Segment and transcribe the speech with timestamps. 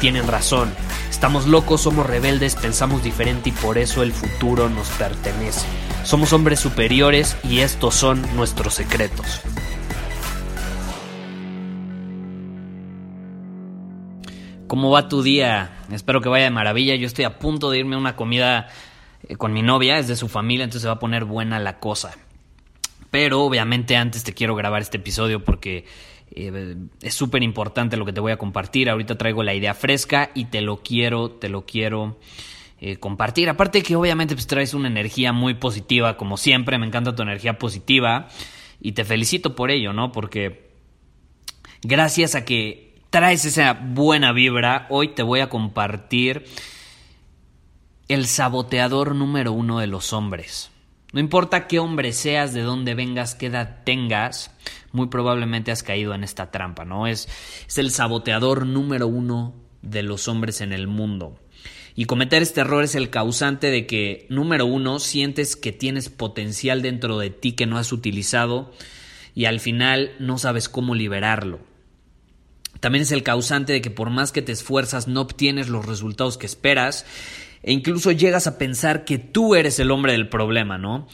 [0.00, 0.72] tienen razón.
[1.10, 5.66] Estamos locos, somos rebeldes, pensamos diferente y por eso el futuro nos pertenece.
[6.02, 9.42] Somos hombres superiores y estos son nuestros secretos.
[14.66, 15.78] ¿Cómo va tu día?
[15.92, 16.94] Espero que vaya de maravilla.
[16.94, 18.68] Yo estoy a punto de irme a una comida
[19.28, 21.78] eh, con mi novia, es de su familia, entonces se va a poner buena la
[21.78, 22.12] cosa.
[23.10, 25.84] Pero obviamente antes te quiero grabar este episodio porque
[26.32, 28.88] eh, es súper importante lo que te voy a compartir.
[28.90, 32.18] Ahorita traigo la idea fresca y te lo quiero, te lo quiero
[32.80, 33.48] eh, compartir.
[33.48, 37.58] Aparte que obviamente pues, traes una energía muy positiva, como siempre, me encanta tu energía
[37.58, 38.28] positiva
[38.80, 40.12] y te felicito por ello, ¿no?
[40.12, 40.70] Porque
[41.82, 46.44] gracias a que traes esa buena vibra, hoy te voy a compartir
[48.08, 50.70] el saboteador número uno de los hombres.
[51.12, 54.56] No importa qué hombre seas, de dónde vengas, qué edad tengas,
[54.92, 57.06] muy probablemente has caído en esta trampa, ¿no?
[57.06, 57.28] Es,
[57.66, 61.38] es el saboteador número uno de los hombres en el mundo.
[61.94, 66.82] Y cometer este error es el causante de que, número uno, sientes que tienes potencial
[66.82, 68.72] dentro de ti que no has utilizado
[69.34, 71.60] y al final no sabes cómo liberarlo.
[72.80, 76.38] También es el causante de que por más que te esfuerzas no obtienes los resultados
[76.38, 77.04] que esperas
[77.62, 81.06] e incluso llegas a pensar que tú eres el hombre del problema, ¿no?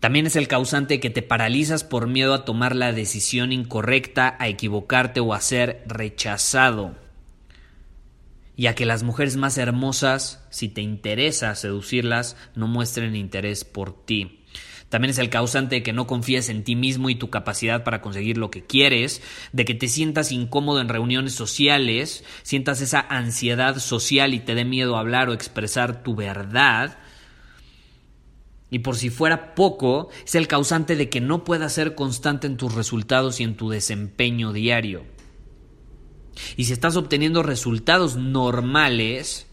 [0.00, 4.48] También es el causante que te paralizas por miedo a tomar la decisión incorrecta, a
[4.48, 6.96] equivocarte o a ser rechazado.
[8.56, 14.04] Y a que las mujeres más hermosas, si te interesa seducirlas, no muestren interés por
[14.06, 14.40] ti.
[14.88, 18.00] También es el causante de que no confíes en ti mismo y tu capacidad para
[18.00, 19.22] conseguir lo que quieres,
[19.52, 24.64] de que te sientas incómodo en reuniones sociales, sientas esa ansiedad social y te dé
[24.64, 26.98] miedo hablar o expresar tu verdad.
[28.70, 32.56] Y por si fuera poco, es el causante de que no puedas ser constante en
[32.56, 35.04] tus resultados y en tu desempeño diario.
[36.56, 39.48] Y si estás obteniendo resultados normales,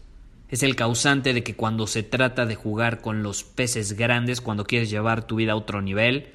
[0.48, 4.64] es el causante de que cuando se trata de jugar con los peces grandes, cuando
[4.64, 6.28] quieres llevar tu vida a otro nivel,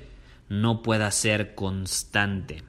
[0.50, 2.63] no puedas ser constante.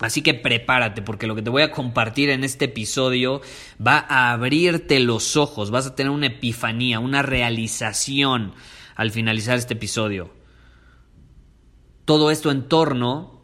[0.00, 3.40] Así que prepárate porque lo que te voy a compartir en este episodio
[3.84, 8.54] va a abrirte los ojos, vas a tener una epifanía, una realización
[8.98, 10.28] al finalizar este episodio.
[12.04, 13.40] Todo esto en torno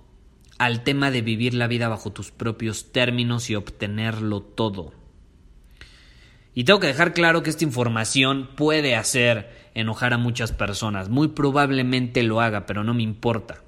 [0.58, 4.92] al tema de vivir la vida bajo tus propios términos y obtenerlo todo.
[6.54, 11.08] Y tengo que dejar claro que esta información puede hacer enojar a muchas personas.
[11.08, 13.62] Muy probablemente lo haga, pero no me importa.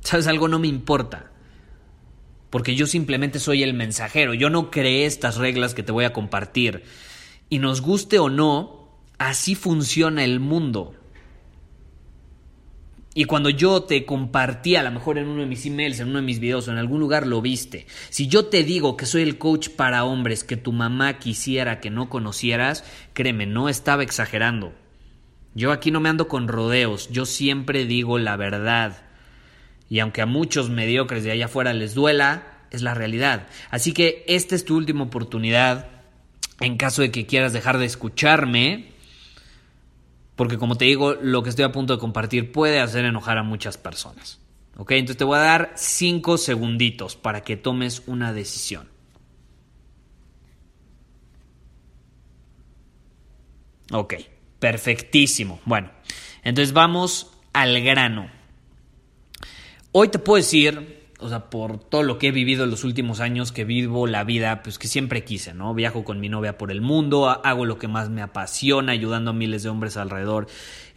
[0.00, 0.48] ¿Sabes algo?
[0.48, 1.30] No me importa.
[2.50, 4.34] Porque yo simplemente soy el mensajero.
[4.34, 6.82] Yo no creé estas reglas que te voy a compartir.
[7.48, 8.79] Y nos guste o no,
[9.20, 10.94] así funciona el mundo.
[13.12, 16.20] Y cuando yo te compartí, a lo mejor en uno de mis emails, en uno
[16.20, 19.22] de mis videos o en algún lugar lo viste, si yo te digo que soy
[19.22, 22.82] el coach para hombres que tu mamá quisiera que no conocieras,
[23.12, 24.72] créeme, no estaba exagerando.
[25.54, 29.02] Yo aquí no me ando con rodeos, yo siempre digo la verdad.
[29.90, 33.48] Y aunque a muchos mediocres de allá afuera les duela, es la realidad.
[33.70, 35.88] Así que esta es tu última oportunidad.
[36.60, 38.90] En caso de que quieras dejar de escucharme,
[40.40, 43.42] porque como te digo, lo que estoy a punto de compartir puede hacer enojar a
[43.42, 44.40] muchas personas.
[44.78, 44.92] ¿Ok?
[44.92, 48.88] Entonces te voy a dar 5 segunditos para que tomes una decisión.
[53.92, 54.14] Ok,
[54.58, 55.60] perfectísimo.
[55.66, 55.90] Bueno,
[56.42, 58.30] entonces vamos al grano.
[59.92, 63.20] Hoy te puedo decir o sea, por todo lo que he vivido en los últimos
[63.20, 65.74] años, que vivo la vida, pues que siempre quise, ¿no?
[65.74, 69.34] Viajo con mi novia por el mundo, hago lo que más me apasiona, ayudando a
[69.34, 70.46] miles de hombres alrededor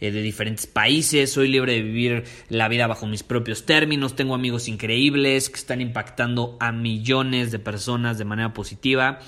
[0.00, 4.34] eh, de diferentes países, soy libre de vivir la vida bajo mis propios términos, tengo
[4.34, 9.20] amigos increíbles que están impactando a millones de personas de manera positiva.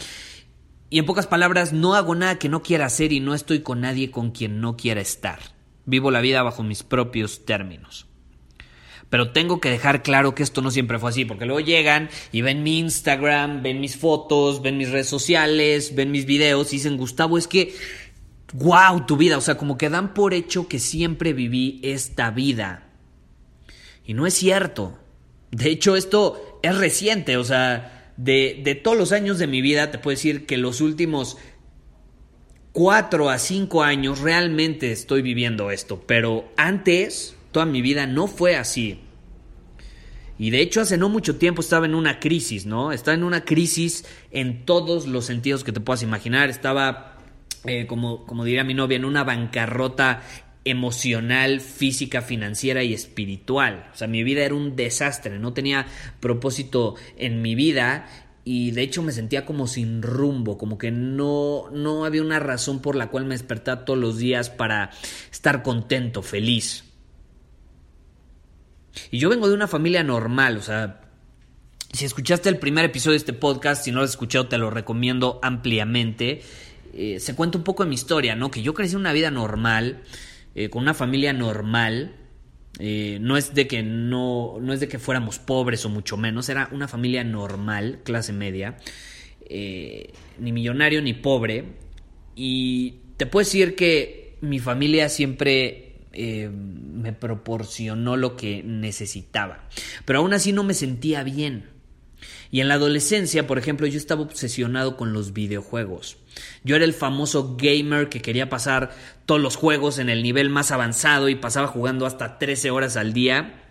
[0.89, 3.81] Y en pocas palabras, no hago nada que no quiera hacer y no estoy con
[3.81, 5.41] nadie con quien no quiera estar.
[5.85, 8.07] Vivo la vida bajo mis propios términos.
[9.09, 12.43] Pero tengo que dejar claro que esto no siempre fue así, porque luego llegan y
[12.43, 16.97] ven mi Instagram, ven mis fotos, ven mis redes sociales, ven mis videos y dicen,
[16.97, 17.75] Gustavo, es que
[18.53, 22.89] wow, tu vida, o sea, como que dan por hecho que siempre viví esta vida.
[24.05, 24.99] Y no es cierto.
[25.51, 29.91] De hecho, esto es reciente, o sea, de, de todos los años de mi vida,
[29.91, 31.39] te puedo decir que los últimos
[32.73, 38.55] cuatro a cinco años realmente estoy viviendo esto, pero antes, toda mi vida no fue
[38.55, 38.99] así.
[40.39, 42.93] Y de hecho hace no mucho tiempo estaba en una crisis, ¿no?
[42.93, 46.51] Estaba en una crisis en todos los sentidos que te puedas imaginar.
[46.51, 47.17] Estaba,
[47.65, 50.23] eh, como, como diría mi novia, en una bancarrota
[50.67, 53.89] emocional, física, financiera y espiritual.
[53.95, 55.87] O sea, mi vida era un desastre, no tenía
[56.21, 58.07] propósito en mi vida
[58.45, 62.83] y de hecho me sentía como sin rumbo, como que no, no había una razón
[62.83, 64.91] por la cual me despertaba todos los días para
[65.33, 66.86] estar contento, feliz.
[69.11, 71.01] Y yo vengo de una familia normal, o sea,
[71.93, 74.71] si escuchaste el primer episodio de este podcast, si no lo has escuchado, te lo
[74.71, 76.43] recomiendo ampliamente.
[76.93, 78.51] Eh, se cuenta un poco de mi historia, ¿no?
[78.51, 80.03] Que yo crecí en una vida normal,
[80.55, 82.17] eh, con una familia normal.
[82.79, 86.51] Eh, no es de que no, no es de que fuéramos pobres o mucho menos,
[86.51, 88.77] era una familia normal, clase media,
[89.49, 91.65] ni millonario ni pobre.
[92.35, 95.86] Y te puedo decir que mi familia siempre
[96.19, 99.69] eh, me proporcionó lo que necesitaba.
[100.07, 101.69] Pero aún así no me sentía bien.
[102.51, 106.17] Y en la adolescencia, por ejemplo, yo estaba obsesionado con los videojuegos.
[106.65, 108.97] Yo era el famoso gamer que quería pasar
[109.27, 113.13] todos los juegos en el nivel más avanzado y pasaba jugando hasta 13 horas al
[113.13, 113.63] día.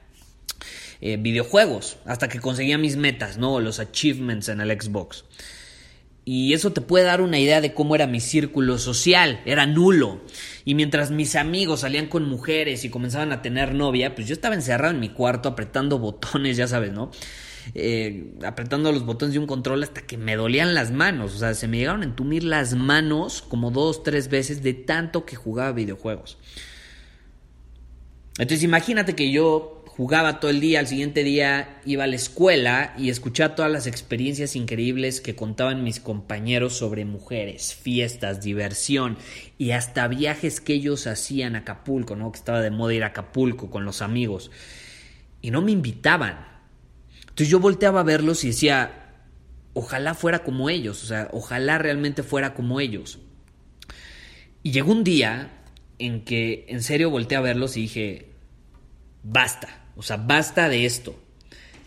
[1.01, 3.59] Eh, videojuegos, hasta que conseguía mis metas, ¿no?
[3.59, 5.25] Los achievements en el Xbox.
[6.27, 10.21] Y eso te puede dar una idea de cómo era mi círculo social, era nulo.
[10.65, 14.55] Y mientras mis amigos salían con mujeres y comenzaban a tener novia, pues yo estaba
[14.55, 17.11] encerrado en mi cuarto apretando botones, ya sabes, ¿no?
[17.75, 21.35] Eh, apretando los botones de un control hasta que me dolían las manos.
[21.35, 25.25] O sea, se me llegaron a entumir las manos como dos, tres veces de tanto
[25.25, 26.39] que jugaba videojuegos.
[28.37, 32.93] Entonces imagínate que yo jugaba todo el día, al siguiente día iba a la escuela
[32.97, 39.17] y escuchaba todas las experiencias increíbles que contaban mis compañeros sobre mujeres, fiestas, diversión
[39.57, 42.31] y hasta viajes que ellos hacían a Acapulco, ¿no?
[42.31, 44.51] Que estaba de moda ir a Acapulco con los amigos.
[45.41, 46.45] Y no me invitaban.
[47.21, 49.13] Entonces yo volteaba a verlos y decía,
[49.73, 53.19] ojalá fuera como ellos, o sea, ojalá realmente fuera como ellos.
[54.61, 55.63] Y llegó un día
[55.99, 58.31] en que en serio volteé a verlos y dije,
[59.23, 61.19] basta o sea, basta de esto.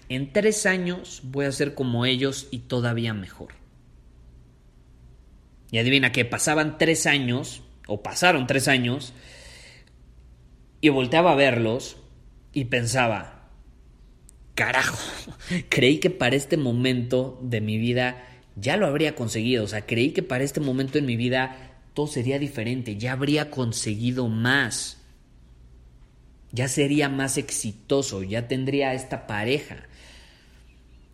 [0.08, 3.54] En tres años voy a ser como ellos y todavía mejor.
[5.70, 9.12] Y adivina que pasaban tres años, o pasaron tres años,
[10.80, 11.98] y volteaba a verlos
[12.52, 13.50] y pensaba,
[14.54, 14.98] carajo,
[15.68, 18.24] creí que para este momento de mi vida
[18.56, 22.06] ya lo habría conseguido, o sea, creí que para este momento en mi vida todo
[22.06, 24.97] sería diferente, ya habría conseguido más
[26.52, 29.88] ya sería más exitoso, ya tendría esta pareja.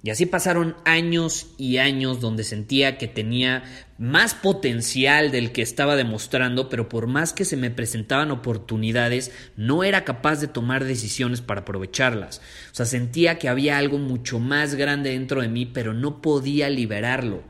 [0.04, 3.64] Y así pasaron años y años donde sentía que tenía
[3.96, 9.82] más potencial del que estaba demostrando, pero por más que se me presentaban oportunidades, no
[9.82, 12.42] era capaz de tomar decisiones para aprovecharlas.
[12.70, 16.68] O sea, sentía que había algo mucho más grande dentro de mí, pero no podía
[16.68, 17.42] liberarlo.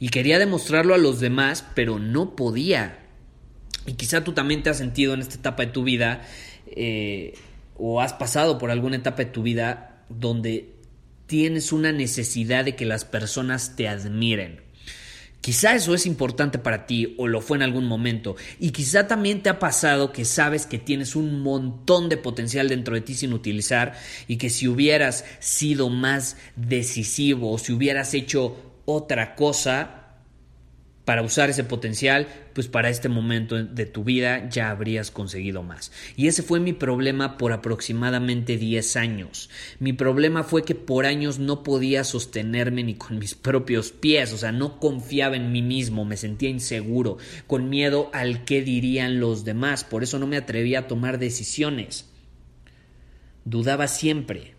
[0.00, 3.03] Y quería demostrarlo a los demás, pero no podía.
[3.86, 6.22] Y quizá tú también te has sentido en esta etapa de tu vida
[6.66, 7.34] eh,
[7.76, 10.74] o has pasado por alguna etapa de tu vida donde
[11.26, 14.62] tienes una necesidad de que las personas te admiren.
[15.44, 18.34] Quizá eso es importante para ti o lo fue en algún momento.
[18.58, 22.94] Y quizá también te ha pasado que sabes que tienes un montón de potencial dentro
[22.94, 23.92] de ti sin utilizar
[24.26, 30.03] y que si hubieras sido más decisivo o si hubieras hecho otra cosa,
[31.04, 35.92] para usar ese potencial, pues para este momento de tu vida ya habrías conseguido más.
[36.16, 39.50] Y ese fue mi problema por aproximadamente 10 años.
[39.80, 44.38] Mi problema fue que por años no podía sostenerme ni con mis propios pies, o
[44.38, 49.44] sea, no confiaba en mí mismo, me sentía inseguro, con miedo al qué dirían los
[49.44, 52.08] demás, por eso no me atrevía a tomar decisiones.
[53.44, 54.54] Dudaba siempre.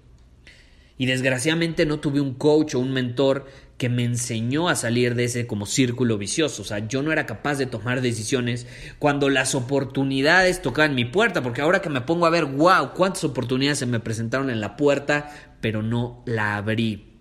[0.98, 5.26] Y desgraciadamente no tuve un coach o un mentor que me enseñó a salir de
[5.26, 6.62] ese como círculo vicioso.
[6.62, 8.68] O sea, yo no era capaz de tomar decisiones
[9.00, 13.24] cuando las oportunidades tocaban mi puerta, porque ahora que me pongo a ver, wow, cuántas
[13.26, 15.30] oportunidades se me presentaron en la puerta,
[15.60, 17.20] pero no la abrí.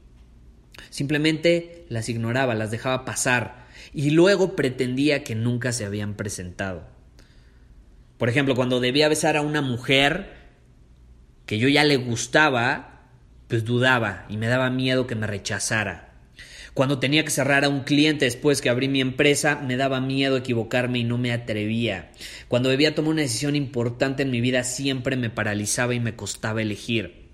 [0.90, 6.86] Simplemente las ignoraba, las dejaba pasar y luego pretendía que nunca se habían presentado.
[8.16, 10.44] Por ejemplo, cuando debía besar a una mujer
[11.46, 13.08] que yo ya le gustaba,
[13.48, 16.13] pues dudaba y me daba miedo que me rechazara.
[16.74, 20.36] Cuando tenía que cerrar a un cliente después que abrí mi empresa, me daba miedo
[20.36, 22.10] equivocarme y no me atrevía.
[22.48, 26.62] Cuando debía tomar una decisión importante en mi vida, siempre me paralizaba y me costaba
[26.62, 27.28] elegir.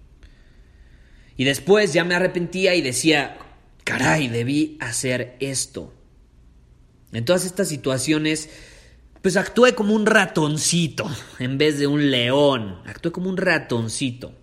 [1.38, 3.38] Y después ya me arrepentía y decía,
[3.84, 5.94] caray, debí hacer esto.
[7.12, 8.50] En todas estas situaciones,
[9.22, 12.82] pues actué como un ratoncito en vez de un león.
[12.84, 14.34] Actué como un ratoncito.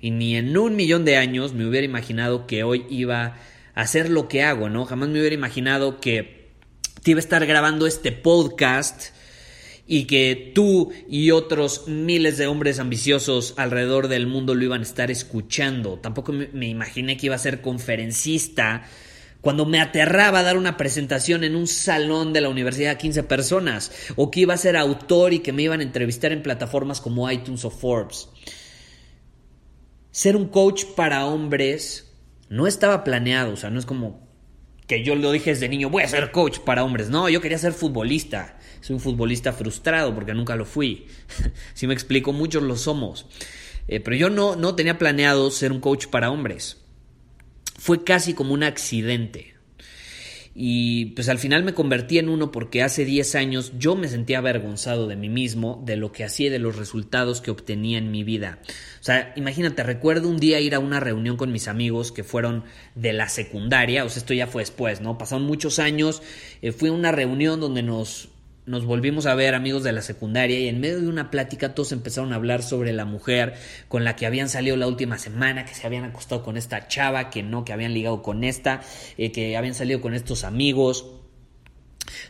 [0.00, 3.36] Y ni en un millón de años me hubiera imaginado que hoy iba
[3.78, 4.84] hacer lo que hago, ¿no?
[4.84, 6.50] Jamás me hubiera imaginado que
[7.04, 9.14] te iba a estar grabando este podcast
[9.86, 14.82] y que tú y otros miles de hombres ambiciosos alrededor del mundo lo iban a
[14.82, 16.00] estar escuchando.
[16.00, 18.84] Tampoco me, imaginé que iba a ser conferencista
[19.40, 23.22] cuando me aterraba a dar una presentación en un salón de la universidad a 15
[23.22, 27.00] personas, o que iba a ser autor y que me iban a entrevistar en plataformas
[27.00, 28.28] como iTunes o Forbes.
[30.10, 32.07] Ser un coach para hombres
[32.48, 34.28] no estaba planeado, o sea, no es como
[34.88, 37.10] que yo lo dije desde niño, voy a ser coach para hombres.
[37.10, 38.58] No, yo quería ser futbolista.
[38.80, 41.06] Soy un futbolista frustrado porque nunca lo fui.
[41.74, 43.26] si me explico, muchos lo somos.
[43.86, 46.78] Eh, pero yo no, no tenía planeado ser un coach para hombres.
[47.78, 49.57] Fue casi como un accidente.
[50.60, 54.38] Y pues al final me convertí en uno porque hace 10 años yo me sentía
[54.38, 58.10] avergonzado de mí mismo, de lo que hacía y de los resultados que obtenía en
[58.10, 58.58] mi vida.
[59.00, 62.64] O sea, imagínate, recuerdo un día ir a una reunión con mis amigos que fueron
[62.96, 65.16] de la secundaria, o sea, esto ya fue después, ¿no?
[65.16, 66.22] Pasaron muchos años,
[66.60, 68.28] eh, fui a una reunión donde nos
[68.68, 71.92] nos volvimos a ver amigos de la secundaria y en medio de una plática todos
[71.92, 73.54] empezaron a hablar sobre la mujer
[73.88, 77.30] con la que habían salido la última semana, que se habían acostado con esta chava,
[77.30, 78.82] que no, que habían ligado con esta,
[79.16, 81.06] eh, que habían salido con estos amigos.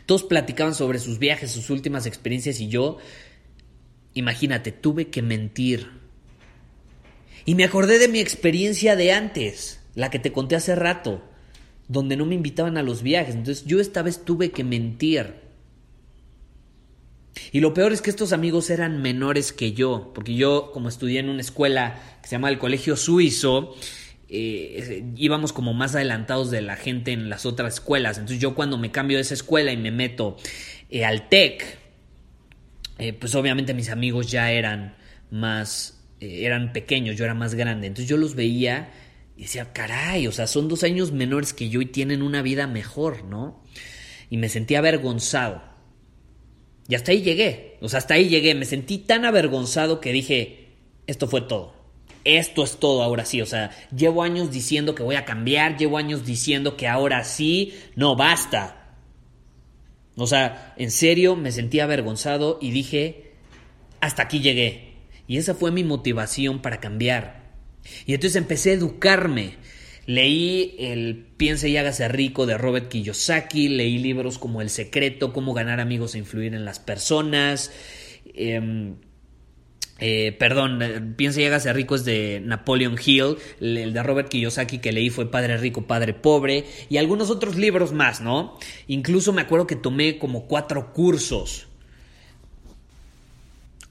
[0.05, 2.97] Todos platicaban sobre sus viajes, sus últimas experiencias y yo,
[4.13, 5.89] imagínate, tuve que mentir.
[7.43, 11.21] Y me acordé de mi experiencia de antes, la que te conté hace rato,
[11.89, 13.35] donde no me invitaban a los viajes.
[13.35, 15.48] Entonces yo esta vez tuve que mentir.
[17.51, 21.19] Y lo peor es que estos amigos eran menores que yo, porque yo como estudié
[21.19, 23.75] en una escuela que se llama el Colegio Suizo,
[24.31, 28.17] eh, íbamos como más adelantados de la gente en las otras escuelas.
[28.17, 30.37] Entonces yo cuando me cambio de esa escuela y me meto
[30.89, 31.79] eh, al TEC,
[32.99, 34.95] eh, pues obviamente mis amigos ya eran
[35.31, 37.87] más, eran pequeños, yo era más grande.
[37.87, 38.91] Entonces yo los veía
[39.35, 42.67] y decía, caray, o sea, son dos años menores que yo y tienen una vida
[42.67, 43.63] mejor, ¿no?
[44.29, 45.63] Y me sentía avergonzado.
[46.89, 47.77] Y hasta ahí llegué.
[47.81, 48.55] O sea, hasta ahí llegué.
[48.55, 50.69] Me sentí tan avergonzado que dije,
[51.05, 51.75] esto fue todo.
[52.23, 53.43] Esto es todo ahora sí.
[53.43, 55.77] O sea, llevo años diciendo que voy a cambiar.
[55.77, 57.75] Llevo años diciendo que ahora sí.
[57.95, 58.95] No, basta.
[60.15, 63.33] O sea, en serio me sentí avergonzado y dije,
[64.01, 64.95] hasta aquí llegué.
[65.27, 67.53] Y esa fue mi motivación para cambiar.
[68.07, 69.57] Y entonces empecé a educarme.
[70.09, 75.53] Leí el Piense y hágase rico de Robert Kiyosaki, leí libros como El secreto, cómo
[75.53, 77.71] ganar amigos e influir en las personas.
[78.33, 78.95] Em,
[79.99, 84.79] eh, perdón, eh, Piense y hágase rico es de Napoleon Hill, el de Robert Kiyosaki
[84.79, 88.57] que leí fue Padre Rico, Padre Pobre y algunos otros libros más, ¿no?
[88.87, 91.67] Incluso me acuerdo que tomé como cuatro cursos.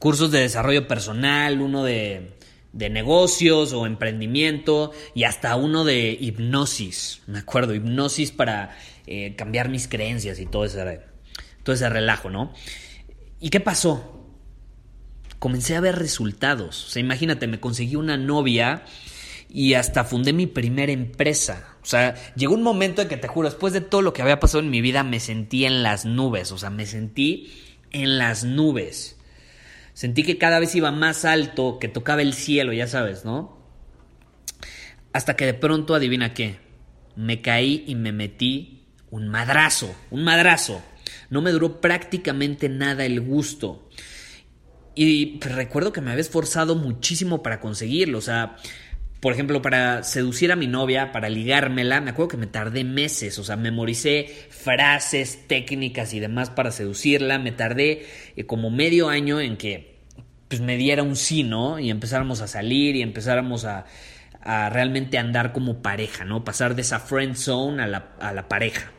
[0.01, 2.38] Cursos de desarrollo personal, uno de
[2.78, 9.68] de negocios o emprendimiento y hasta uno de hipnosis, me acuerdo, hipnosis para eh, cambiar
[9.68, 11.00] mis creencias y todo ese,
[11.64, 12.52] todo ese relajo, ¿no?
[13.40, 14.25] ¿Y qué pasó?
[15.40, 18.85] Comencé a ver resultados, o sea, imagínate, me conseguí una novia
[19.50, 21.76] y hasta fundé mi primera empresa.
[21.82, 24.38] O sea, llegó un momento en que te juro, después de todo lo que había
[24.38, 27.50] pasado en mi vida, me sentí en las nubes, o sea, me sentí
[27.90, 29.18] en las nubes.
[29.99, 33.59] Sentí que cada vez iba más alto, que tocaba el cielo, ya sabes, ¿no?
[35.12, 36.61] Hasta que de pronto, adivina qué,
[37.17, 40.81] me caí y me metí un madrazo, un madrazo.
[41.31, 43.90] No me duró prácticamente nada el gusto.
[44.95, 48.19] Y recuerdo que me había esforzado muchísimo para conseguirlo.
[48.19, 48.55] O sea,
[49.21, 53.39] por ejemplo, para seducir a mi novia, para ligármela, me acuerdo que me tardé meses,
[53.39, 58.07] o sea, memoricé frases, técnicas y demás para seducirla, me tardé
[58.37, 59.99] eh, como medio año en que
[60.47, 61.79] pues me diera un sí, ¿no?
[61.79, 63.85] Y empezáramos a salir y empezáramos a,
[64.41, 66.45] a realmente andar como pareja, ¿no?
[66.45, 68.93] Pasar de esa friend zone a la, a la pareja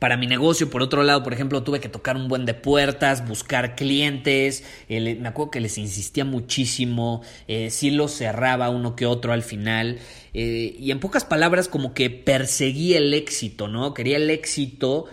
[0.00, 0.68] para mi negocio.
[0.70, 4.64] Por otro lado, por ejemplo, tuve que tocar un buen de puertas, buscar clientes.
[4.88, 7.22] Me acuerdo que les insistía muchísimo.
[7.46, 10.00] Eh, sí los cerraba uno que otro al final.
[10.34, 13.94] Eh, y en pocas palabras, como que perseguía el éxito, ¿no?
[13.94, 15.04] Quería el éxito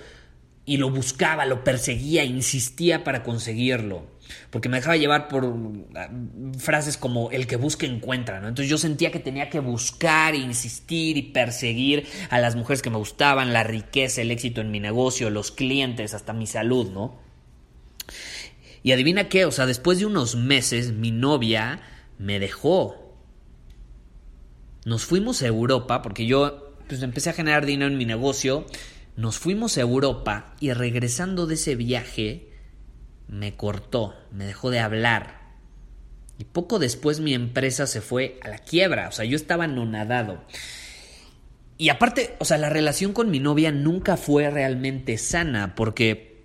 [0.65, 4.17] y lo buscaba, lo perseguía, insistía para conseguirlo.
[4.50, 5.46] Porque me dejaba llevar por
[5.96, 6.10] ah,
[6.57, 8.48] frases como el que busca encuentra, ¿no?
[8.48, 12.98] Entonces yo sentía que tenía que buscar, insistir y perseguir a las mujeres que me
[12.98, 17.19] gustaban, la riqueza, el éxito en mi negocio, los clientes, hasta mi salud, ¿no?
[18.84, 21.81] Y adivina qué, o sea, después de unos meses mi novia
[22.17, 23.15] me dejó.
[24.86, 28.65] Nos fuimos a Europa porque yo pues empecé a generar dinero en mi negocio,
[29.17, 32.47] nos fuimos a Europa y regresando de ese viaje
[33.27, 35.38] me cortó, me dejó de hablar.
[36.39, 40.43] Y poco después mi empresa se fue a la quiebra, o sea, yo estaba anonadado.
[41.77, 46.43] Y aparte, o sea, la relación con mi novia nunca fue realmente sana, porque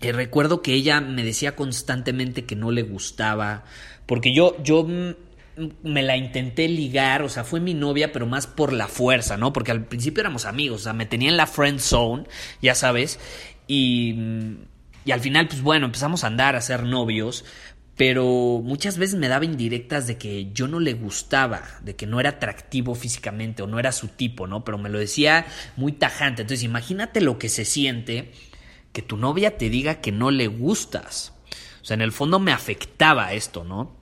[0.00, 3.64] eh, recuerdo que ella me decía constantemente que no le gustaba,
[4.06, 4.86] porque yo, yo
[5.82, 9.52] me la intenté ligar, o sea, fue mi novia, pero más por la fuerza, ¿no?
[9.52, 12.24] Porque al principio éramos amigos, o sea, me tenía en la friend zone,
[12.60, 13.18] ya sabes,
[13.66, 14.14] y,
[15.06, 17.44] y al final, pues bueno, empezamos a andar, a ser novios,
[17.96, 22.18] pero muchas veces me daba indirectas de que yo no le gustaba, de que no
[22.18, 24.64] era atractivo físicamente o no era su tipo, ¿no?
[24.64, 25.46] Pero me lo decía
[25.76, 26.42] muy tajante.
[26.42, 28.32] Entonces, imagínate lo que se siente
[28.92, 31.32] que tu novia te diga que no le gustas.
[31.80, 33.96] O sea, en el fondo me afectaba esto, ¿no?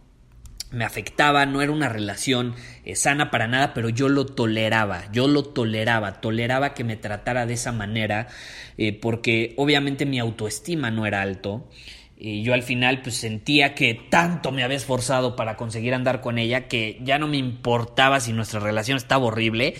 [0.74, 2.54] Me afectaba, no era una relación
[2.84, 7.46] eh, sana para nada, pero yo lo toleraba, yo lo toleraba, toleraba que me tratara
[7.46, 8.28] de esa manera,
[8.76, 11.68] eh, porque obviamente mi autoestima no era alto.
[12.16, 16.38] Y yo al final pues sentía que tanto me había esforzado para conseguir andar con
[16.38, 19.74] ella que ya no me importaba si nuestra relación estaba horrible,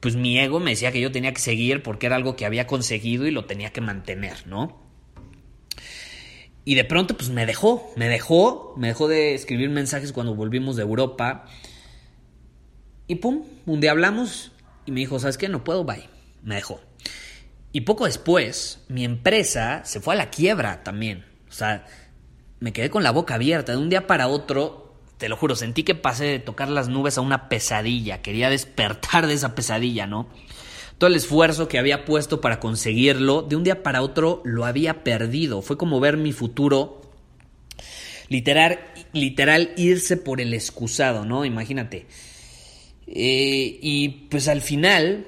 [0.00, 2.66] pues mi ego me decía que yo tenía que seguir porque era algo que había
[2.66, 4.85] conseguido y lo tenía que mantener, ¿no?
[6.68, 10.74] Y de pronto, pues me dejó, me dejó, me dejó de escribir mensajes cuando volvimos
[10.74, 11.46] de Europa.
[13.06, 14.50] Y pum, un día hablamos
[14.84, 15.48] y me dijo, ¿sabes qué?
[15.48, 16.08] No puedo, bye.
[16.42, 16.80] Me dejó.
[17.70, 21.24] Y poco después, mi empresa se fue a la quiebra también.
[21.48, 21.86] O sea,
[22.58, 23.70] me quedé con la boca abierta.
[23.70, 27.16] De un día para otro, te lo juro, sentí que pasé de tocar las nubes
[27.16, 28.22] a una pesadilla.
[28.22, 30.28] Quería despertar de esa pesadilla, ¿no?
[30.98, 35.04] Todo el esfuerzo que había puesto para conseguirlo, de un día para otro lo había
[35.04, 35.62] perdido.
[35.62, 37.02] Fue como ver mi futuro
[38.28, 38.80] literal,
[39.12, 41.44] literal irse por el excusado, ¿no?
[41.44, 42.06] Imagínate.
[43.06, 45.26] Eh, y pues al final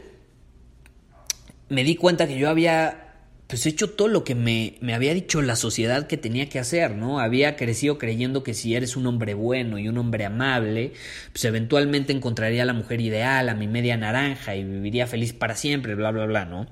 [1.68, 3.07] me di cuenta que yo había
[3.48, 6.58] pues he hecho todo lo que me, me, había dicho la sociedad que tenía que
[6.58, 7.18] hacer, ¿no?
[7.18, 10.92] Había crecido creyendo que si eres un hombre bueno y un hombre amable,
[11.32, 15.56] pues eventualmente encontraría a la mujer ideal, a mi media naranja y viviría feliz para
[15.56, 16.66] siempre, bla, bla, bla, ¿no?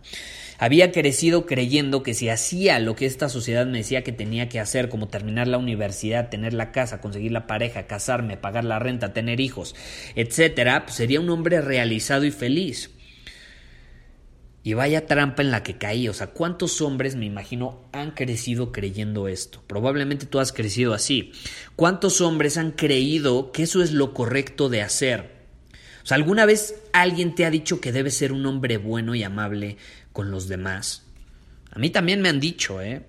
[0.58, 4.60] Había crecido creyendo que si hacía lo que esta sociedad me decía que tenía que
[4.60, 9.14] hacer, como terminar la universidad, tener la casa, conseguir la pareja, casarme, pagar la renta,
[9.14, 9.74] tener hijos,
[10.14, 12.90] etcétera, pues sería un hombre realizado y feliz.
[14.66, 16.08] Y vaya trampa en la que caí.
[16.08, 19.62] O sea, ¿cuántos hombres, me imagino, han crecido creyendo esto?
[19.64, 21.30] Probablemente tú has crecido así.
[21.76, 25.30] ¿Cuántos hombres han creído que eso es lo correcto de hacer?
[26.02, 29.22] O sea, ¿alguna vez alguien te ha dicho que debes ser un hombre bueno y
[29.22, 29.76] amable
[30.12, 31.04] con los demás?
[31.70, 33.06] A mí también me han dicho, ¿eh?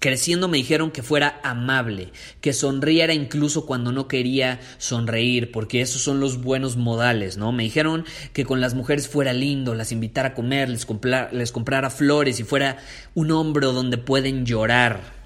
[0.00, 2.10] Creciendo me dijeron que fuera amable,
[2.40, 7.52] que sonriera incluso cuando no quería sonreír, porque esos son los buenos modales, ¿no?
[7.52, 10.86] Me dijeron que con las mujeres fuera lindo, las invitara a comer, les,
[11.32, 12.78] les comprara flores y fuera
[13.14, 15.20] un hombro donde pueden llorar.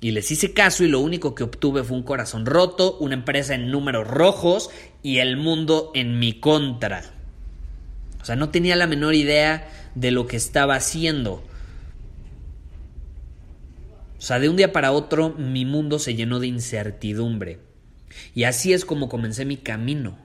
[0.00, 3.54] Y les hice caso y lo único que obtuve fue un corazón roto, una empresa
[3.54, 4.70] en números rojos
[5.04, 7.04] y el mundo en mi contra.
[8.20, 11.44] O sea, no tenía la menor idea de lo que estaba haciendo.
[14.20, 17.58] O sea, de un día para otro mi mundo se llenó de incertidumbre.
[18.34, 20.18] Y así es como comencé mi camino.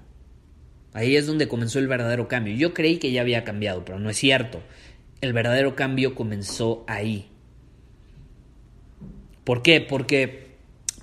[0.91, 2.53] Ahí es donde comenzó el verdadero cambio.
[2.55, 4.61] Yo creí que ya había cambiado, pero no es cierto.
[5.21, 7.29] El verdadero cambio comenzó ahí.
[9.45, 9.79] ¿Por qué?
[9.79, 10.57] Porque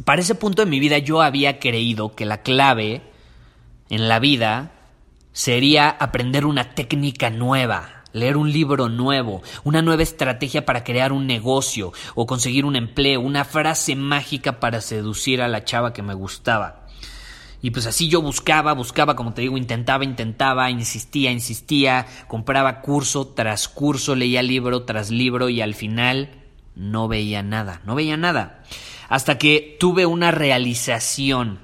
[0.05, 3.01] para ese punto de mi vida yo había creído que la clave
[3.89, 4.73] en la vida
[5.33, 11.27] sería aprender una técnica nueva, leer un libro nuevo, una nueva estrategia para crear un
[11.27, 16.15] negocio o conseguir un empleo, una frase mágica para seducir a la chava que me
[16.15, 16.87] gustaba.
[17.63, 23.29] Y pues así yo buscaba, buscaba, como te digo, intentaba, intentaba, insistía, insistía, compraba curso
[23.29, 26.31] tras curso, leía libro tras libro y al final
[26.75, 28.65] no veía nada, no veía nada.
[29.09, 31.61] Hasta que tuve una realización,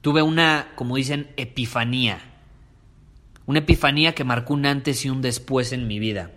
[0.00, 2.29] tuve una, como dicen, epifanía.
[3.46, 6.32] Una epifanía que marcó un antes y un después en mi vida.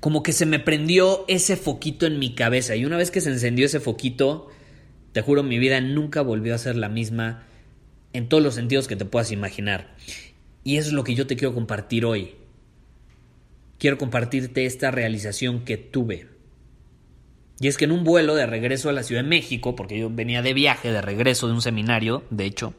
[0.00, 3.30] Como que se me prendió ese foquito en mi cabeza y una vez que se
[3.30, 4.48] encendió ese foquito,
[5.12, 7.44] te juro, mi vida nunca volvió a ser la misma
[8.12, 9.94] en todos los sentidos que te puedas imaginar.
[10.64, 12.34] Y eso es lo que yo te quiero compartir hoy.
[13.78, 16.28] Quiero compartirte esta realización que tuve.
[17.60, 20.10] Y es que en un vuelo de regreso a la Ciudad de México, porque yo
[20.10, 22.74] venía de viaje, de regreso de un seminario, de hecho,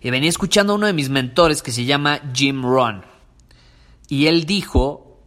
[0.00, 3.04] y venía escuchando a uno de mis mentores que se llama Jim Ron.
[4.08, 5.20] Y él dijo,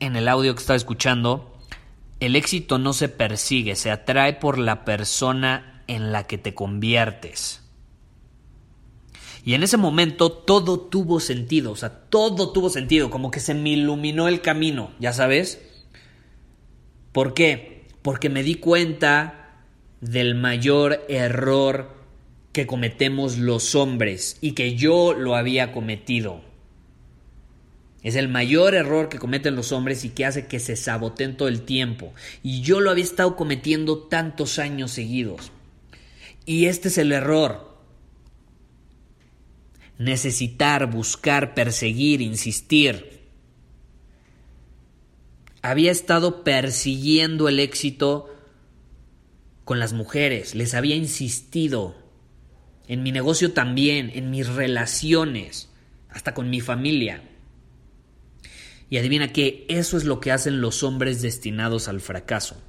[0.00, 1.58] en el audio que estaba escuchando,
[2.20, 7.60] el éxito no se persigue, se atrae por la persona en la que te conviertes.
[9.44, 13.52] Y en ese momento todo tuvo sentido, o sea, todo tuvo sentido, como que se
[13.52, 15.60] me iluminó el camino, ya sabes.
[17.12, 17.88] ¿Por qué?
[18.00, 19.60] Porque me di cuenta
[20.00, 22.03] del mayor error
[22.54, 26.40] que cometemos los hombres y que yo lo había cometido.
[28.04, 31.48] Es el mayor error que cometen los hombres y que hace que se saboten todo
[31.48, 32.14] el tiempo.
[32.44, 35.50] Y yo lo había estado cometiendo tantos años seguidos.
[36.46, 37.76] Y este es el error.
[39.98, 43.20] Necesitar, buscar, perseguir, insistir.
[45.60, 48.32] Había estado persiguiendo el éxito
[49.64, 52.03] con las mujeres, les había insistido.
[52.88, 55.70] En mi negocio también, en mis relaciones,
[56.10, 57.22] hasta con mi familia.
[58.90, 62.62] Y adivina que eso es lo que hacen los hombres destinados al fracaso.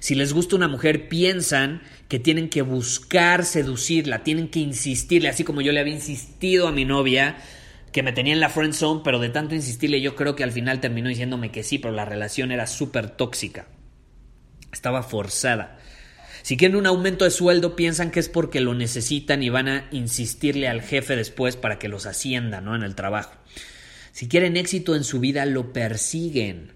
[0.00, 5.44] Si les gusta una mujer, piensan que tienen que buscar seducirla, tienen que insistirle, así
[5.44, 7.38] como yo le había insistido a mi novia
[7.92, 10.52] que me tenía en la friend zone, pero de tanto insistirle yo creo que al
[10.52, 13.66] final terminó diciéndome que sí, pero la relación era súper tóxica.
[14.72, 15.78] Estaba forzada.
[16.42, 19.88] Si quieren un aumento de sueldo, piensan que es porque lo necesitan y van a
[19.90, 22.74] insistirle al jefe después para que los ascienda, ¿no?
[22.74, 23.32] En el trabajo.
[24.12, 26.72] Si quieren éxito en su vida, lo persiguen.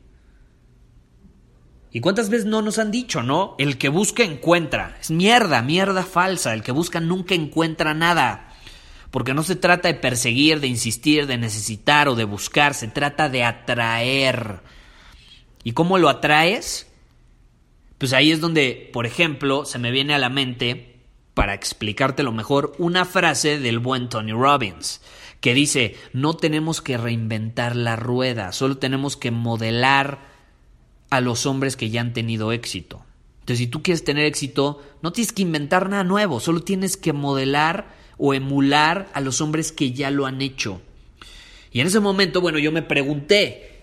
[1.91, 3.55] ¿Y cuántas veces no nos han dicho, no?
[3.59, 4.97] El que busca encuentra.
[5.01, 6.53] Es mierda, mierda falsa.
[6.53, 8.53] El que busca nunca encuentra nada.
[9.13, 12.75] Porque no se trata de perseguir, de insistir, de necesitar o de buscar.
[12.75, 14.61] Se trata de atraer.
[15.63, 16.89] ¿Y cómo lo atraes?
[17.99, 21.01] Pues ahí es donde, por ejemplo, se me viene a la mente,
[21.35, 25.01] para explicártelo mejor, una frase del buen Tony Robbins
[25.41, 30.21] que dice, no tenemos que reinventar la rueda, solo tenemos que modelar
[31.11, 33.05] a los hombres que ya han tenido éxito.
[33.41, 37.13] Entonces, si tú quieres tener éxito, no tienes que inventar nada nuevo, solo tienes que
[37.13, 40.81] modelar o emular a los hombres que ya lo han hecho.
[41.73, 43.83] Y en ese momento, bueno, yo me pregunté,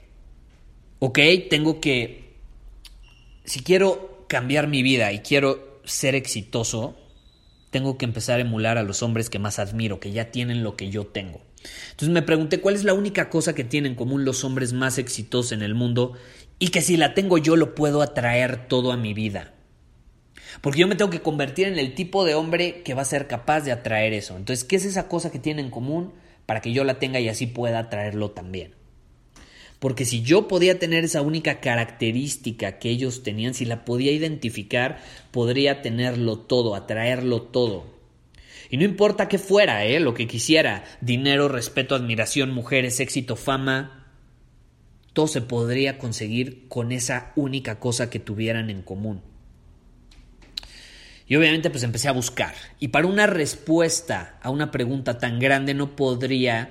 [0.97, 2.20] ok, tengo que,
[3.43, 6.97] si quiero cambiar mi vida y quiero ser exitoso,
[7.69, 10.75] tengo que empezar a emular a los hombres que más admiro, que ya tienen lo
[10.75, 11.41] que yo tengo.
[11.91, 14.97] Entonces me pregunté cuál es la única cosa que tienen en común los hombres más
[14.97, 16.13] exitosos en el mundo
[16.59, 19.53] y que si la tengo yo lo puedo atraer todo a mi vida.
[20.59, 23.27] Porque yo me tengo que convertir en el tipo de hombre que va a ser
[23.27, 24.35] capaz de atraer eso.
[24.35, 26.13] Entonces, ¿qué es esa cosa que tienen en común
[26.45, 28.75] para que yo la tenga y así pueda atraerlo también?
[29.81, 35.01] Porque si yo podía tener esa única característica que ellos tenían, si la podía identificar,
[35.31, 37.87] podría tenerlo todo, atraerlo todo.
[38.69, 39.99] Y no importa qué fuera, ¿eh?
[39.99, 44.13] lo que quisiera, dinero, respeto, admiración, mujeres, éxito, fama,
[45.13, 49.23] todo se podría conseguir con esa única cosa que tuvieran en común.
[51.25, 52.53] Y obviamente pues empecé a buscar.
[52.79, 56.69] Y para una respuesta a una pregunta tan grande no podría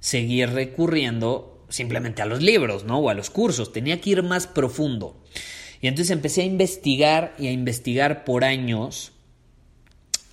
[0.00, 2.98] seguir recurriendo simplemente a los libros, ¿no?
[2.98, 3.72] O a los cursos.
[3.72, 5.16] Tenía que ir más profundo.
[5.80, 9.12] Y entonces empecé a investigar y a investigar por años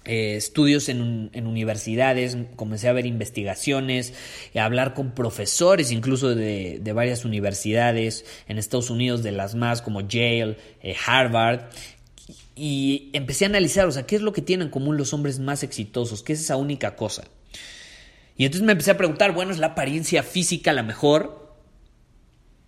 [0.08, 1.02] eh, estudios en,
[1.36, 4.14] universidades, comencé a ver investigaciones,
[4.56, 10.00] a hablar con profesores incluso de, varias universidades en Estados Unidos, de las más como
[10.02, 11.70] Yale, eh, Harvard,
[12.56, 15.40] y empecé a analizar, o sea, qué es lo que tienen en común los hombres
[15.40, 17.26] más exitosos, qué es esa única cosa.
[18.38, 21.48] Y entonces me empecé a preguntar, bueno, ¿es la apariencia física la mejor?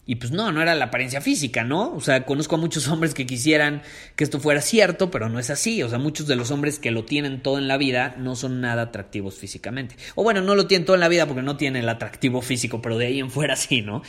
[0.10, 1.94] Y pues no, no era la apariencia física, ¿no?
[1.94, 3.84] O sea, conozco a muchos hombres que quisieran
[4.16, 5.84] que esto fuera cierto, pero no es así.
[5.84, 8.60] O sea, muchos de los hombres que lo tienen todo en la vida no son
[8.60, 9.98] nada atractivos físicamente.
[10.16, 12.82] O bueno, no lo tienen todo en la vida porque no tienen el atractivo físico,
[12.82, 14.02] pero de ahí en fuera sí, ¿no?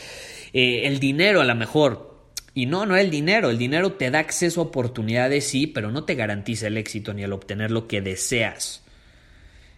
[0.53, 2.09] Eh, el dinero a lo mejor.
[2.55, 3.51] Y no, no el dinero.
[3.51, 7.21] El dinero te da acceso a oportunidades, sí, pero no te garantiza el éxito ni
[7.21, 8.81] el obtener lo que deseas.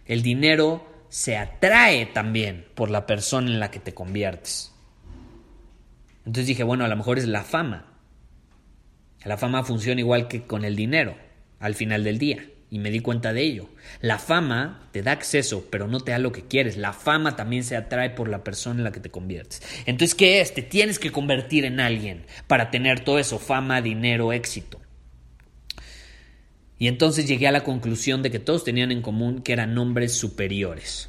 [0.06, 4.72] El dinero se atrae también por la persona en la que te conviertes.
[6.26, 7.86] Entonces dije, bueno, a lo mejor es la fama.
[9.22, 11.14] La fama funciona igual que con el dinero
[11.60, 12.44] al final del día.
[12.68, 13.68] Y me di cuenta de ello.
[14.00, 16.76] La fama te da acceso, pero no te da lo que quieres.
[16.76, 19.62] La fama también se atrae por la persona en la que te conviertes.
[19.86, 20.52] Entonces, ¿qué es?
[20.52, 24.80] Te tienes que convertir en alguien para tener todo eso, fama, dinero, éxito.
[26.84, 30.12] Y entonces llegué a la conclusión de que todos tenían en común que eran hombres
[30.12, 31.08] superiores.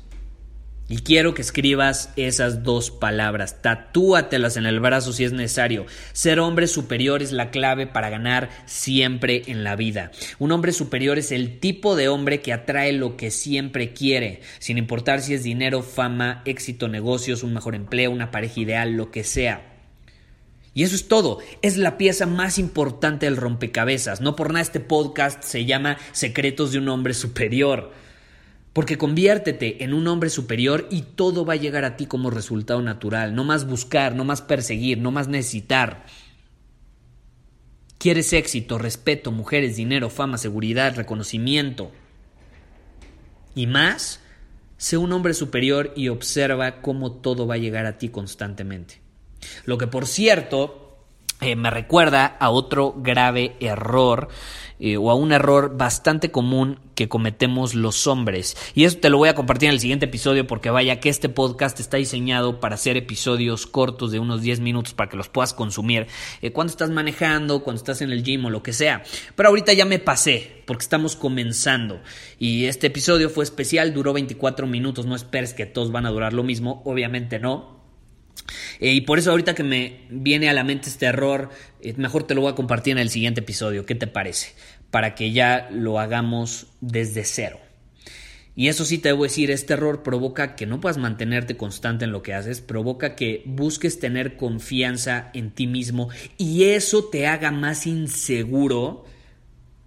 [0.87, 5.85] Y quiero que escribas esas dos palabras, tatúatelas en el brazo si es necesario.
[6.13, 10.11] Ser hombre superior es la clave para ganar siempre en la vida.
[10.39, 14.77] Un hombre superior es el tipo de hombre que atrae lo que siempre quiere, sin
[14.77, 19.25] importar si es dinero, fama, éxito, negocios, un mejor empleo, una pareja ideal, lo que
[19.25, 19.74] sea.
[20.75, 21.39] Y eso es todo.
[21.61, 24.19] Es la pieza más importante del rompecabezas.
[24.19, 27.93] No por nada este podcast se llama Secretos de un hombre superior.
[28.73, 32.81] Porque conviértete en un hombre superior y todo va a llegar a ti como resultado
[32.81, 33.33] natural.
[33.33, 36.05] No más buscar, no más perseguir, no más necesitar.
[37.97, 41.93] ¿Quieres éxito, respeto, mujeres, dinero, fama, seguridad, reconocimiento?
[43.55, 44.19] Y más,
[44.75, 49.04] sé un hombre superior y observa cómo todo va a llegar a ti constantemente.
[49.65, 50.85] Lo que por cierto
[51.41, 54.29] eh, me recuerda a otro grave error
[54.79, 58.55] eh, o a un error bastante común que cometemos los hombres.
[58.73, 61.27] Y eso te lo voy a compartir en el siguiente episodio porque vaya que este
[61.27, 65.53] podcast está diseñado para hacer episodios cortos de unos 10 minutos para que los puedas
[65.53, 66.07] consumir
[66.41, 69.03] eh, cuando estás manejando, cuando estás en el gym o lo que sea.
[69.35, 72.01] Pero ahorita ya me pasé porque estamos comenzando
[72.39, 76.31] y este episodio fue especial, duró 24 minutos, no esperes que todos van a durar
[76.31, 77.84] lo mismo, obviamente no.
[78.79, 81.49] Eh, y por eso ahorita que me viene a la mente este error,
[81.81, 83.85] eh, mejor te lo voy a compartir en el siguiente episodio.
[83.85, 84.53] ¿Qué te parece?
[84.91, 87.59] Para que ya lo hagamos desde cero.
[88.57, 92.13] Y eso sí te debo decir, este error provoca que no puedas mantenerte constante en
[92.13, 97.51] lo que haces, provoca que busques tener confianza en ti mismo y eso te haga
[97.51, 99.03] más inseguro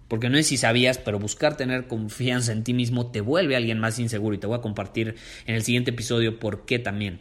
[0.09, 3.79] porque no sé si sabías, pero buscar tener confianza en ti mismo te vuelve alguien
[3.79, 7.19] más inseguro y te voy a compartir en el siguiente episodio por qué también.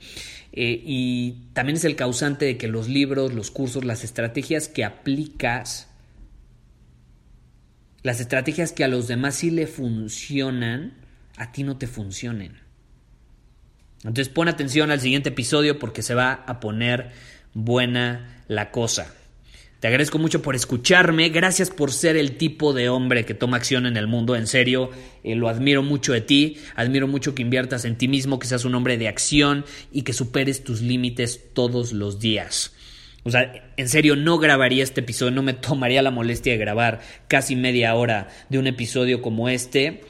[0.52, 4.84] Eh, y también es el causante de que los libros, los cursos, las estrategias que
[4.84, 5.88] aplicas,
[8.02, 10.94] las estrategias que a los demás sí le funcionan,
[11.36, 12.56] a ti no te funcionen.
[13.98, 17.10] Entonces pon atención al siguiente episodio porque se va a poner
[17.52, 19.14] buena la cosa.
[19.80, 23.86] Te agradezco mucho por escucharme, gracias por ser el tipo de hombre que toma acción
[23.86, 24.90] en el mundo, en serio,
[25.22, 28.64] eh, lo admiro mucho de ti, admiro mucho que inviertas en ti mismo, que seas
[28.64, 32.74] un hombre de acción y que superes tus límites todos los días.
[33.22, 37.00] O sea, en serio, no grabaría este episodio, no me tomaría la molestia de grabar
[37.28, 40.00] casi media hora de un episodio como este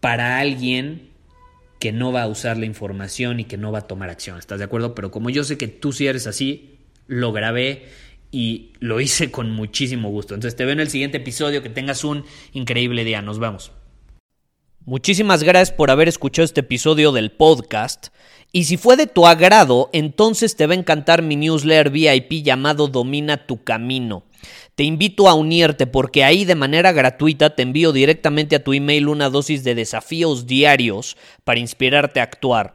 [0.00, 1.10] para alguien
[1.78, 4.38] que no va a usar la información y que no va a tomar acción.
[4.38, 4.94] ¿Estás de acuerdo?
[4.94, 7.88] Pero como yo sé que tú sí eres así, lo grabé
[8.32, 10.34] y lo hice con muchísimo gusto.
[10.34, 13.70] Entonces te veo en el siguiente episodio, que tengas un increíble día, nos vemos.
[14.84, 18.08] Muchísimas gracias por haber escuchado este episodio del podcast.
[18.50, 22.88] Y si fue de tu agrado, entonces te va a encantar mi newsletter VIP llamado
[22.88, 24.24] Domina tu Camino.
[24.74, 29.08] Te invito a unirte porque ahí de manera gratuita te envío directamente a tu email
[29.08, 32.74] una dosis de desafíos diarios para inspirarte a actuar.